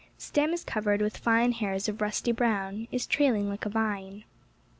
Stem 0.17 0.51
is 0.51 0.63
covered 0.63 0.99
with 0.99 1.15
fine 1.15 1.51
hairs 1.51 1.87
of 1.87 2.01
rusty 2.01 2.31
brown— 2.31 2.87
is 2.91 3.05
trailing 3.05 3.47
like 3.49 3.67
a 3.67 3.69
vine. 3.69 4.23